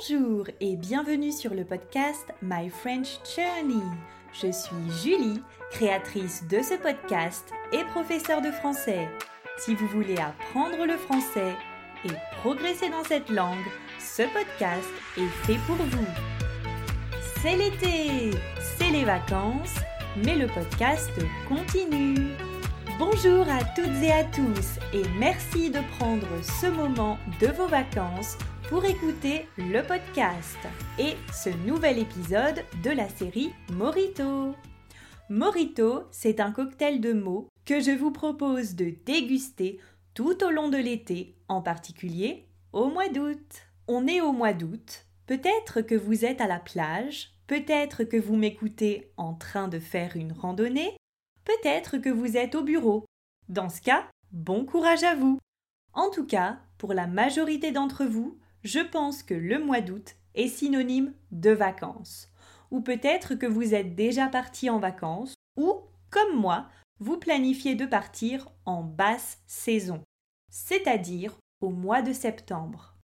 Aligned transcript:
Bonjour 0.00 0.46
et 0.60 0.76
bienvenue 0.76 1.32
sur 1.32 1.52
le 1.52 1.64
podcast 1.64 2.32
My 2.40 2.70
French 2.70 3.18
Journey. 3.36 3.82
Je 4.32 4.50
suis 4.50 4.90
Julie, 5.02 5.42
créatrice 5.70 6.44
de 6.48 6.62
ce 6.62 6.74
podcast 6.74 7.50
et 7.72 7.84
professeure 7.84 8.40
de 8.40 8.50
français. 8.50 9.08
Si 9.58 9.74
vous 9.74 9.86
voulez 9.88 10.16
apprendre 10.16 10.86
le 10.86 10.96
français 10.96 11.54
et 12.06 12.12
progresser 12.40 12.88
dans 12.88 13.04
cette 13.04 13.28
langue, 13.28 13.58
ce 13.98 14.22
podcast 14.22 14.88
est 15.18 15.46
fait 15.46 15.58
pour 15.66 15.76
vous. 15.76 16.06
C'est 17.42 17.56
l'été, 17.56 18.30
c'est 18.78 18.90
les 18.90 19.04
vacances, 19.04 19.76
mais 20.24 20.36
le 20.36 20.46
podcast 20.46 21.10
continue. 21.48 22.28
Bonjour 22.98 23.46
à 23.50 23.64
toutes 23.74 24.02
et 24.02 24.12
à 24.12 24.24
tous 24.24 24.78
et 24.94 25.02
merci 25.18 25.70
de 25.70 25.80
prendre 25.98 26.26
ce 26.42 26.68
moment 26.68 27.18
de 27.40 27.48
vos 27.48 27.66
vacances 27.66 28.38
pour 28.70 28.84
écouter 28.84 29.48
le 29.58 29.82
podcast 29.82 30.56
et 30.96 31.16
ce 31.32 31.50
nouvel 31.66 31.98
épisode 31.98 32.64
de 32.84 32.90
la 32.90 33.08
série 33.08 33.50
Morito. 33.72 34.54
Morito, 35.28 36.04
c'est 36.12 36.38
un 36.38 36.52
cocktail 36.52 37.00
de 37.00 37.12
mots 37.12 37.48
que 37.64 37.80
je 37.80 37.90
vous 37.90 38.12
propose 38.12 38.76
de 38.76 38.94
déguster 39.04 39.80
tout 40.14 40.44
au 40.44 40.50
long 40.50 40.68
de 40.68 40.76
l'été, 40.76 41.34
en 41.48 41.62
particulier 41.62 42.46
au 42.72 42.88
mois 42.90 43.08
d'août. 43.08 43.66
On 43.88 44.06
est 44.06 44.20
au 44.20 44.30
mois 44.30 44.52
d'août, 44.52 45.04
peut-être 45.26 45.80
que 45.80 45.96
vous 45.96 46.24
êtes 46.24 46.40
à 46.40 46.46
la 46.46 46.60
plage, 46.60 47.32
peut-être 47.48 48.04
que 48.04 48.18
vous 48.18 48.36
m'écoutez 48.36 49.10
en 49.16 49.34
train 49.34 49.66
de 49.66 49.80
faire 49.80 50.14
une 50.14 50.32
randonnée, 50.32 50.96
peut-être 51.44 51.98
que 51.98 52.10
vous 52.10 52.36
êtes 52.36 52.54
au 52.54 52.62
bureau. 52.62 53.04
Dans 53.48 53.68
ce 53.68 53.80
cas, 53.80 54.06
bon 54.30 54.64
courage 54.64 55.02
à 55.02 55.16
vous. 55.16 55.40
En 55.92 56.08
tout 56.10 56.24
cas, 56.24 56.60
pour 56.78 56.94
la 56.94 57.08
majorité 57.08 57.72
d'entre 57.72 58.04
vous, 58.04 58.38
je 58.62 58.80
pense 58.80 59.22
que 59.22 59.34
le 59.34 59.58
mois 59.58 59.80
d'août 59.80 60.16
est 60.34 60.48
synonyme 60.48 61.12
de 61.30 61.50
vacances. 61.50 62.28
Ou 62.70 62.80
peut-être 62.80 63.34
que 63.34 63.46
vous 63.46 63.74
êtes 63.74 63.94
déjà 63.94 64.28
parti 64.28 64.70
en 64.70 64.78
vacances, 64.78 65.34
ou, 65.56 65.80
comme 66.10 66.36
moi, 66.36 66.68
vous 67.00 67.16
planifiez 67.16 67.74
de 67.74 67.86
partir 67.86 68.48
en 68.66 68.82
basse 68.82 69.38
saison, 69.46 70.02
c'est-à-dire 70.50 71.38
au 71.60 71.70
mois 71.70 72.02
de 72.02 72.12
septembre. 72.12 72.96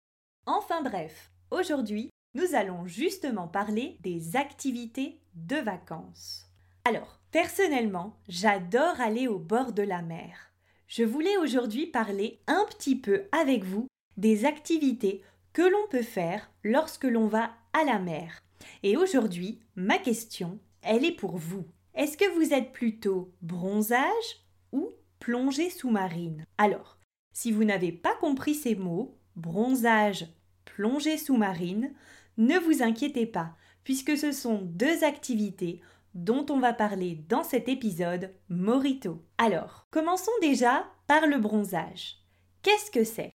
Enfin 0.45 0.81
bref, 0.83 1.31
aujourd'hui, 1.49 2.09
nous 2.35 2.53
allons 2.53 2.85
justement 2.85 3.47
parler 3.47 3.97
des 4.01 4.35
activités 4.35 5.21
de 5.33 5.55
vacances. 5.55 6.45
Alors, 6.83 7.19
personnellement, 7.31 8.17
j'adore 8.27 8.99
aller 8.99 9.27
au 9.27 9.39
bord 9.39 9.71
de 9.71 9.83
la 9.83 10.01
mer. 10.01 10.51
Je 10.87 11.03
voulais 11.03 11.37
aujourd'hui 11.37 11.87
parler 11.87 12.41
un 12.47 12.65
petit 12.69 12.95
peu 12.95 13.23
avec 13.31 13.63
vous 13.63 13.87
des 14.17 14.45
activités 14.45 15.23
que 15.55 15.61
l'on 15.61 15.87
peut 15.89 16.03
faire 16.03 16.51
lorsque 16.65 17.05
l'on 17.05 17.27
va 17.27 17.49
à 17.71 17.85
la 17.85 17.97
mer. 17.97 18.43
Et 18.83 18.97
aujourd'hui, 18.97 19.61
ma 19.77 19.97
question, 19.97 20.59
elle 20.81 21.05
est 21.05 21.15
pour 21.15 21.37
vous. 21.37 21.63
Est-ce 21.93 22.17
que 22.17 22.29
vous 22.35 22.53
êtes 22.53 22.73
plutôt 22.73 23.31
bronzage 23.41 24.41
ou 24.73 24.91
plongée 25.19 25.69
sous-marine? 25.69 26.43
Alors, 26.57 26.97
si 27.31 27.53
vous 27.53 27.63
n'avez 27.63 27.93
pas 27.93 28.13
compris 28.17 28.53
ces 28.53 28.75
mots, 28.75 29.17
bronzage, 29.37 30.27
plongée 30.65 31.17
sous-marine, 31.17 31.93
ne 32.37 32.59
vous 32.59 32.83
inquiétez 32.83 33.25
pas, 33.25 33.55
puisque 33.85 34.17
ce 34.17 34.33
sont 34.33 34.59
deux 34.61 35.05
activités 35.05 35.79
dont 36.15 36.45
on 36.49 36.59
va 36.59 36.73
parler 36.73 37.23
dans 37.29 37.45
cet 37.45 37.69
épisode 37.69 38.33
Morito. 38.49 39.23
Alors, 39.37 39.87
commençons 39.89 40.31
déjà 40.41 40.85
par 41.07 41.27
le 41.27 41.37
bronzage. 41.37 42.17
Qu'est-ce 42.61 42.91
que 42.91 43.05
c'est? 43.05 43.31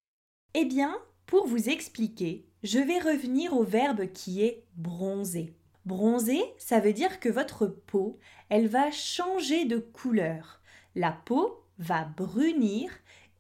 Eh 0.55 0.65
bien, 0.65 0.99
pour 1.29 1.47
vous 1.47 1.69
expliquer, 1.69 2.47
je 2.63 2.79
vais 2.79 2.99
revenir 2.99 3.53
au 3.53 3.63
verbe 3.63 4.11
qui 4.13 4.43
est 4.43 4.65
bronzer. 4.77 5.53
Bronzer, 5.85 6.43
ça 6.57 6.81
veut 6.81 6.95
dire 6.95 7.21
que 7.21 7.29
votre 7.29 7.67
peau, 7.67 8.19
elle 8.49 8.67
va 8.67 8.91
changer 8.91 9.67
de 9.67 9.77
couleur. 9.77 10.63
La 10.95 11.13
peau 11.13 11.63
va 11.79 12.05
brunir 12.05 12.91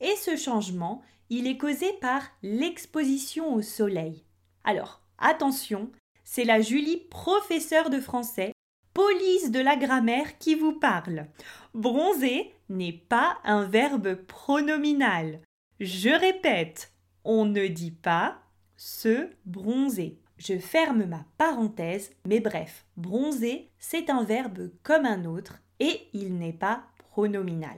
et 0.00 0.14
ce 0.16 0.36
changement, 0.36 1.00
il 1.30 1.46
est 1.46 1.56
causé 1.56 1.90
par 1.94 2.22
l'exposition 2.42 3.54
au 3.54 3.62
soleil. 3.62 4.22
Alors, 4.64 5.00
attention, 5.18 5.90
c'est 6.24 6.44
la 6.44 6.60
Julie, 6.60 7.06
professeure 7.08 7.88
de 7.88 8.00
français, 8.00 8.52
police 8.92 9.50
de 9.50 9.60
la 9.60 9.76
grammaire 9.76 10.36
qui 10.36 10.54
vous 10.54 10.78
parle. 10.78 11.26
Bronzer 11.72 12.52
n'est 12.68 13.00
pas 13.08 13.38
un 13.44 13.64
verbe 13.64 14.14
pronominal. 14.14 15.40
Je 15.80 16.10
répète, 16.10 16.92
on 17.28 17.44
ne 17.44 17.66
dit 17.66 17.90
pas 17.90 18.38
se 18.78 19.28
bronzer. 19.44 20.18
Je 20.38 20.58
ferme 20.58 21.04
ma 21.04 21.26
parenthèse, 21.36 22.10
mais 22.26 22.40
bref, 22.40 22.86
bronzer, 22.96 23.70
c'est 23.78 24.08
un 24.08 24.24
verbe 24.24 24.70
comme 24.82 25.04
un 25.04 25.26
autre 25.26 25.58
et 25.78 26.08
il 26.14 26.38
n'est 26.38 26.54
pas 26.54 26.84
pronominal. 27.10 27.76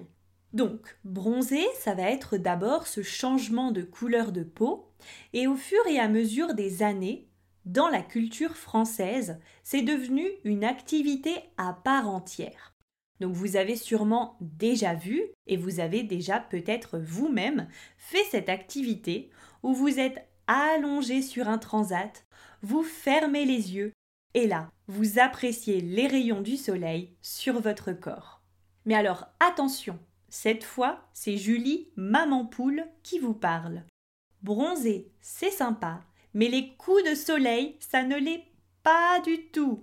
Donc, 0.53 0.97
bronzer, 1.03 1.67
ça 1.81 1.95
va 1.95 2.05
être 2.05 2.37
d'abord 2.37 2.87
ce 2.87 3.03
changement 3.03 3.73
de 3.73 3.83
couleur 3.83 4.31
de 4.31 4.45
peau, 4.45 4.89
et 5.33 5.49
au 5.49 5.57
fur 5.57 5.85
et 5.89 5.99
à 5.99 6.09
mesure 6.09 6.55
des 6.55 6.85
années, 6.85 7.27
dans 7.65 7.89
la 7.89 8.03
culture 8.03 8.57
française, 8.57 9.41
c'est 9.65 9.83
devenu 9.83 10.29
une 10.45 10.65
activité 10.65 11.35
à 11.57 11.73
part 11.73 12.09
entière. 12.09 12.73
Donc 13.21 13.35
vous 13.35 13.57
avez 13.57 13.77
sûrement 13.77 14.37
déjà 14.41 14.95
vu 14.95 15.23
et 15.47 15.57
vous 15.57 15.79
avez 15.79 16.03
déjà 16.03 16.41
peut-être 16.41 16.99
vous-même 16.99 17.69
fait 17.99 18.25
cette 18.31 18.49
activité 18.49 19.31
où 19.63 19.75
vous 19.75 19.99
êtes 19.99 20.27
allongé 20.47 21.23
sur 21.23 21.49
un 21.49 21.59
transat, 21.59 22.27
vous 22.63 22.83
fermez 22.83 23.45
les 23.45 23.75
yeux 23.75 23.93
et 24.35 24.47
là, 24.47 24.71
vous 24.87 25.19
appréciez 25.19 25.81
les 25.81 26.07
rayons 26.07 26.41
du 26.41 26.57
soleil 26.57 27.15
sur 27.21 27.61
votre 27.61 27.93
corps. 27.93 28.43
Mais 28.87 28.95
alors 28.95 29.27
attention, 29.41 29.99
cette 30.29 30.65
fois, 30.65 31.09
c'est 31.13 31.37
Julie, 31.37 31.89
maman 31.97 32.47
poule, 32.47 32.85
qui 33.03 33.19
vous 33.19 33.35
parle. 33.35 33.85
Bronzer, 34.43 35.11
c'est 35.21 35.51
sympa, 35.51 36.01
mais 36.33 36.49
les 36.49 36.75
coups 36.77 37.05
de 37.05 37.15
soleil, 37.15 37.77
ça 37.81 38.05
ne 38.05 38.17
l'est 38.17 38.45
pas 38.83 39.21
du 39.21 39.49
tout. 39.49 39.83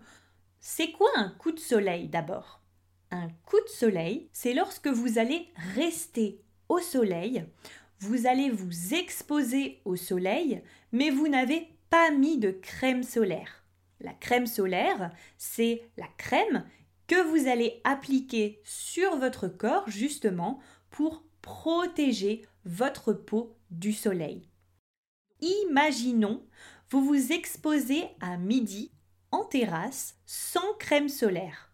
C'est 0.60 0.92
quoi 0.92 1.10
un 1.16 1.30
coup 1.30 1.52
de 1.52 1.60
soleil 1.60 2.08
d'abord? 2.08 2.62
Un 3.12 3.30
coup 3.46 3.60
de 3.64 3.70
soleil, 3.70 4.30
c'est 4.34 4.54
lorsque 4.54 4.88
vous 4.88 5.18
allez 5.18 5.48
rester 5.76 6.42
au 6.68 6.80
soleil, 6.80 7.46
vous 8.00 8.28
allez 8.28 8.50
vous 8.50 8.94
exposer 8.94 9.80
au 9.86 9.96
soleil, 9.96 10.62
mais 10.92 11.10
vous 11.10 11.28
n'avez 11.28 11.70
pas 11.90 12.12
mis 12.12 12.38
de 12.38 12.52
crème 12.52 13.04
solaire. 13.04 13.64
La 14.02 14.14
crème 14.14 14.46
solaire, 14.46 15.12
c'est 15.38 15.84
la 15.98 16.08
crème 16.18 16.66
que 17.08 17.24
vous 17.30 17.48
allez 17.48 17.82
appliquer 17.84 18.60
sur 18.64 19.16
votre 19.16 19.48
corps 19.48 19.90
justement 19.90 20.60
pour 20.90 21.24
protéger 21.42 22.46
votre 22.66 23.14
peau 23.14 23.56
du 23.72 23.94
soleil. 23.94 24.50
Imaginons, 25.40 26.46
vous 26.90 27.04
vous 27.04 27.32
exposez 27.32 28.04
à 28.20 28.38
midi 28.38 28.92
en 29.32 29.46
terrasse 29.46 30.16
sans 30.26 30.74
crème 30.78 31.10
solaire. 31.10 31.67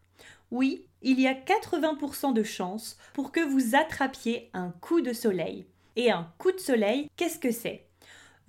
Oui, 0.53 0.85
il 1.01 1.19
y 1.19 1.25
a 1.25 1.33
80% 1.33 2.31
de 2.31 2.43
chances 2.43 2.99
pour 3.15 3.31
que 3.31 3.39
vous 3.39 3.75
attrapiez 3.75 4.51
un 4.53 4.69
coup 4.69 5.01
de 5.01 5.11
soleil. 5.11 5.65
Et 5.95 6.11
un 6.11 6.31
coup 6.37 6.51
de 6.51 6.59
soleil, 6.59 7.09
qu'est-ce 7.15 7.39
que 7.39 7.49
c'est? 7.49 7.87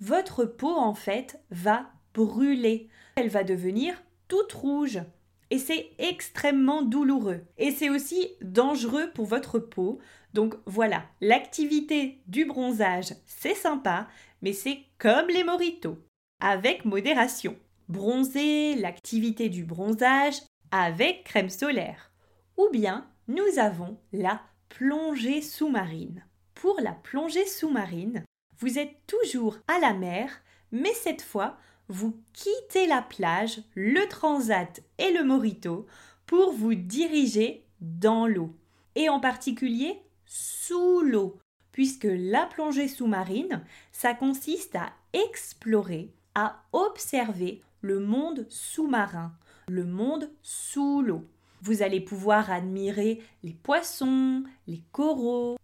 Votre 0.01 0.45
peau, 0.45 0.69
en 0.69 0.93
fait, 0.93 1.41
va 1.49 1.89
brûler. 2.13 2.89
Elle 3.15 3.29
va 3.29 3.43
devenir 3.43 3.95
toute 4.27 4.53
rouge. 4.53 5.01
Et 5.49 5.57
c'est 5.57 5.89
extrêmement 5.97 6.83
douloureux. 6.83 7.41
Et 7.57 7.71
c'est 7.71 7.89
aussi 7.89 8.29
dangereux 8.39 9.09
pour 9.15 9.25
votre 9.25 9.57
peau. 9.57 9.97
Donc 10.35 10.53
voilà, 10.67 11.05
l'activité 11.21 12.21
du 12.27 12.45
bronzage, 12.45 13.15
c'est 13.25 13.55
sympa, 13.55 14.07
mais 14.43 14.53
c'est 14.53 14.77
comme 14.99 15.29
les 15.29 15.43
moritos, 15.43 15.97
avec 16.39 16.85
modération. 16.85 17.57
Bronzer, 17.89 18.75
l'activité 18.75 19.49
du 19.49 19.63
bronzage, 19.63 20.35
avec 20.75 21.23
crème 21.23 21.49
solaire. 21.49 22.11
Ou 22.57 22.67
bien, 22.69 23.09
nous 23.29 23.59
avons 23.59 23.97
la 24.11 24.41
plongée 24.67 25.41
sous-marine. 25.41 26.25
Pour 26.53 26.81
la 26.81 26.91
plongée 26.91 27.45
sous-marine, 27.45 28.25
vous 28.59 28.77
êtes 28.77 28.97
toujours 29.07 29.57
à 29.69 29.79
la 29.79 29.93
mer, 29.93 30.29
mais 30.73 30.93
cette 30.93 31.21
fois, 31.21 31.57
vous 31.87 32.21
quittez 32.33 32.87
la 32.87 33.01
plage, 33.01 33.61
le 33.73 34.05
transat 34.09 34.83
et 34.97 35.13
le 35.13 35.23
morito 35.23 35.85
pour 36.25 36.51
vous 36.51 36.75
diriger 36.75 37.65
dans 37.79 38.27
l'eau, 38.27 38.53
et 38.95 39.07
en 39.07 39.21
particulier 39.21 40.01
sous 40.25 40.99
l'eau, 40.99 41.39
puisque 41.71 42.07
la 42.09 42.47
plongée 42.47 42.89
sous-marine, 42.89 43.63
ça 43.93 44.13
consiste 44.13 44.75
à 44.75 44.91
explorer, 45.13 46.13
à 46.33 46.63
observer 46.73 47.61
le 47.79 48.01
monde 48.01 48.45
sous-marin, 48.49 49.31
le 49.67 49.85
monde 49.85 50.29
sous 50.41 51.01
l'eau. 51.01 51.25
Vous 51.61 51.81
allez 51.81 52.01
pouvoir 52.01 52.51
admirer 52.51 53.21
les 53.43 53.53
poissons, 53.53 54.43
les 54.67 54.83
coraux, 54.91 55.57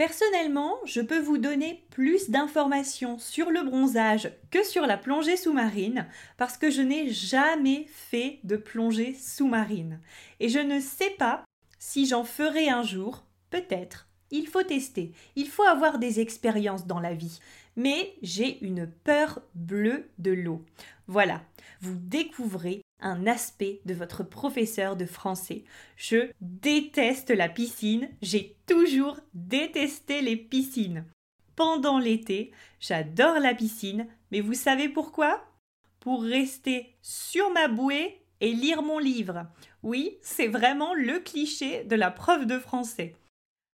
Personnellement, 0.00 0.78
je 0.86 1.02
peux 1.02 1.18
vous 1.18 1.36
donner 1.36 1.84
plus 1.90 2.30
d'informations 2.30 3.18
sur 3.18 3.50
le 3.50 3.62
bronzage 3.62 4.32
que 4.50 4.64
sur 4.64 4.86
la 4.86 4.96
plongée 4.96 5.36
sous-marine 5.36 6.06
parce 6.38 6.56
que 6.56 6.70
je 6.70 6.80
n'ai 6.80 7.10
jamais 7.10 7.84
fait 7.86 8.40
de 8.42 8.56
plongée 8.56 9.12
sous-marine. 9.12 10.00
Et 10.40 10.48
je 10.48 10.58
ne 10.58 10.80
sais 10.80 11.10
pas 11.18 11.44
si 11.78 12.06
j'en 12.06 12.24
ferai 12.24 12.70
un 12.70 12.82
jour, 12.82 13.26
peut-être. 13.50 14.08
Il 14.30 14.46
faut 14.46 14.62
tester, 14.62 15.12
il 15.36 15.48
faut 15.50 15.64
avoir 15.64 15.98
des 15.98 16.18
expériences 16.18 16.86
dans 16.86 17.00
la 17.00 17.12
vie. 17.12 17.38
Mais 17.76 18.14
j'ai 18.22 18.62
une 18.64 18.86
peur 18.86 19.40
bleue 19.54 20.10
de 20.18 20.32
l'eau. 20.32 20.64
Voilà, 21.06 21.42
vous 21.80 21.94
découvrez 21.94 22.82
un 23.00 23.26
aspect 23.26 23.80
de 23.84 23.94
votre 23.94 24.22
professeur 24.22 24.96
de 24.96 25.06
français. 25.06 25.64
Je 25.96 26.30
déteste 26.40 27.30
la 27.30 27.48
piscine, 27.48 28.08
j'ai 28.22 28.56
toujours 28.66 29.18
détesté 29.34 30.20
les 30.20 30.36
piscines. 30.36 31.04
Pendant 31.56 31.98
l'été, 31.98 32.52
j'adore 32.78 33.38
la 33.38 33.54
piscine, 33.54 34.06
mais 34.30 34.40
vous 34.40 34.54
savez 34.54 34.88
pourquoi? 34.88 35.44
Pour 36.00 36.22
rester 36.22 36.94
sur 37.02 37.50
ma 37.50 37.68
bouée 37.68 38.22
et 38.40 38.52
lire 38.52 38.82
mon 38.82 38.98
livre. 38.98 39.46
Oui, 39.82 40.18
c'est 40.22 40.48
vraiment 40.48 40.94
le 40.94 41.18
cliché 41.18 41.84
de 41.84 41.96
la 41.96 42.10
prof 42.10 42.46
de 42.46 42.58
français. 42.58 43.14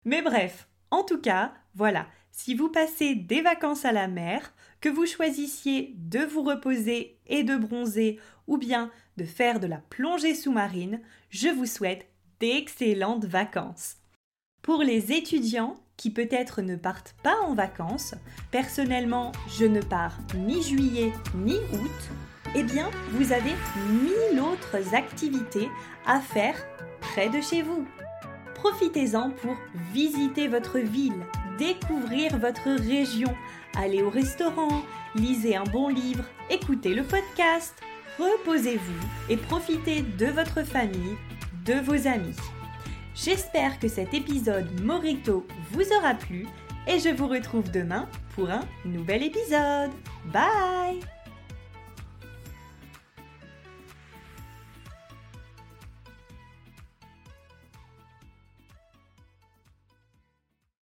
Mais 0.04 0.22
bref, 0.22 0.68
en 0.90 1.02
tout 1.02 1.20
cas, 1.20 1.52
voilà, 1.74 2.06
si 2.36 2.54
vous 2.54 2.68
passez 2.68 3.14
des 3.14 3.42
vacances 3.42 3.84
à 3.84 3.92
la 3.92 4.08
mer, 4.08 4.52
que 4.80 4.88
vous 4.88 5.06
choisissiez 5.06 5.94
de 5.96 6.18
vous 6.18 6.42
reposer 6.42 7.16
et 7.28 7.44
de 7.44 7.56
bronzer 7.56 8.18
ou 8.48 8.58
bien 8.58 8.90
de 9.16 9.24
faire 9.24 9.60
de 9.60 9.68
la 9.68 9.78
plongée 9.78 10.34
sous-marine, 10.34 11.00
je 11.30 11.48
vous 11.48 11.64
souhaite 11.64 12.06
d'excellentes 12.40 13.24
vacances. 13.24 13.98
Pour 14.62 14.82
les 14.82 15.12
étudiants 15.12 15.76
qui 15.96 16.10
peut-être 16.10 16.60
ne 16.60 16.74
partent 16.74 17.14
pas 17.22 17.36
en 17.46 17.54
vacances, 17.54 18.16
personnellement 18.50 19.30
je 19.56 19.64
ne 19.64 19.80
pars 19.80 20.18
ni 20.34 20.60
juillet 20.60 21.12
ni 21.36 21.54
août, 21.54 22.10
eh 22.56 22.64
bien 22.64 22.90
vous 23.12 23.32
avez 23.32 23.52
mille 23.88 24.40
autres 24.40 24.92
activités 24.92 25.68
à 26.04 26.20
faire 26.20 26.56
près 27.00 27.28
de 27.28 27.40
chez 27.40 27.62
vous. 27.62 27.86
Profitez-en 28.56 29.30
pour 29.30 29.56
visiter 29.92 30.48
votre 30.48 30.78
ville, 30.78 31.24
découvrir 31.58 32.38
votre 32.38 32.70
région, 32.70 33.34
aller 33.76 34.02
au 34.02 34.10
restaurant, 34.10 34.82
lisez 35.14 35.56
un 35.56 35.64
bon 35.64 35.88
livre, 35.88 36.24
écoutez 36.50 36.94
le 36.94 37.02
podcast, 37.02 37.74
reposez-vous 38.18 39.08
et 39.28 39.36
profitez 39.36 40.02
de 40.02 40.26
votre 40.26 40.62
famille, 40.62 41.16
de 41.64 41.74
vos 41.74 42.06
amis. 42.06 42.36
J'espère 43.14 43.78
que 43.78 43.88
cet 43.88 44.12
épisode 44.12 44.80
Morito 44.82 45.46
vous 45.70 45.92
aura 45.98 46.14
plu 46.14 46.46
et 46.86 46.98
je 46.98 47.10
vous 47.10 47.28
retrouve 47.28 47.70
demain 47.70 48.08
pour 48.34 48.50
un 48.50 48.64
nouvel 48.84 49.22
épisode. 49.22 49.90
Bye 50.32 51.00